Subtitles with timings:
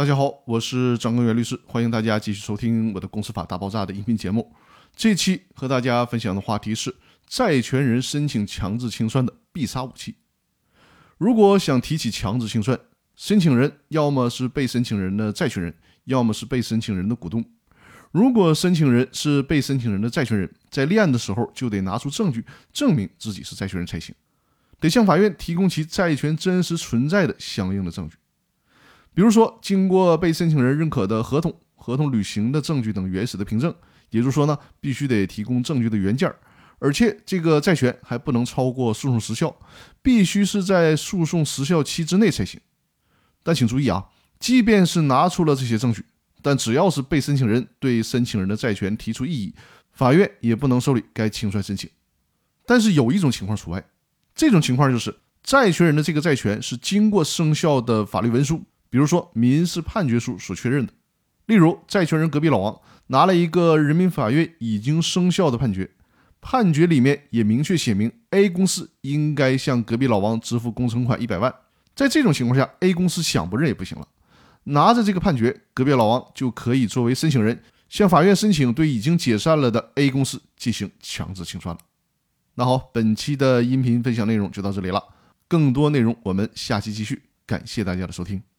[0.00, 4.50] 大家好，我是张根源律师，欢迎大家继续收听我的《公司法大爆炸》的音频节目。
[4.96, 10.14] 这期和大家分享的话题是债权人申请强制清算的必杀武器。
[11.18, 12.80] 如果想提起强制清算，
[13.14, 15.74] 申请人要么是被申请人的债权人，
[16.04, 17.44] 要么是被申请人的股东。
[18.10, 22.42] 如果申请人是被申请人的债权人，在立案的时候就得拿出证据
[22.72, 24.14] 证明自己是债权人才行，
[24.80, 28.16] 得向法院提供其债权真实存在的相应的证据。
[29.12, 33.74] 比如说，经过被申请人认可的合同、合同履行的证据等原始的凭证，
[34.10, 36.36] 也就是说呢，必须得提供证据的原件儿，
[36.78, 39.54] 而且这个债权还不能超过诉讼时效，
[40.00, 42.60] 必须是在诉讼时效期之内才行。
[43.42, 44.06] 但请注意啊，
[44.38, 46.04] 即便是拿出了这些证据，
[46.40, 49.54] 但只要是被申请人对申请人的债权提出异议，
[49.92, 51.90] 法院也不能受理该清算申请。
[52.64, 53.84] 但是有一种情况除外，
[54.34, 58.62] 这种情况就是债权人的这个债权是经过生效的法律文书。
[58.90, 60.92] 比如说民事判决书所确认的，
[61.46, 65.88] 例如债权人隔壁老王拿了一个人民法院已经生效的判决，
[66.40, 71.54] 判决里面也明确写明 A 公司应该向隔壁老王支付工程款一百万。
[71.94, 74.06] 在这种情况下，A 公司想不认也不行了，
[74.64, 81.80] 拿着这个判决，隔壁老王就可以作为申请人向法院申请对已经解散了的 A 公司进行强制清算了。
[82.54, 85.02] 那好，本期的音频分享内容就到这里了，
[85.48, 88.49] 更多内容我们下期继续，感谢大家的收听。